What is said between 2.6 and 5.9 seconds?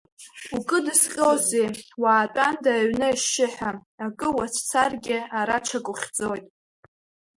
аҩны ашьшьыҳәа, акы уацәцаргьы, ара ҽак